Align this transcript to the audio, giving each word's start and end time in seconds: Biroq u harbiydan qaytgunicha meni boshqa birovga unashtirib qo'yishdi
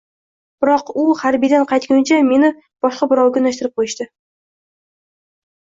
Biroq 0.63 0.87
u 1.01 1.03
harbiydan 1.19 1.67
qaytgunicha 1.73 2.19
meni 2.29 2.51
boshqa 2.87 3.09
birovga 3.13 3.43
unashtirib 3.45 3.77
qo'yishdi 3.81 4.09